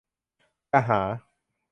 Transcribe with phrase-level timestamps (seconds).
[0.71, 1.01] จะหา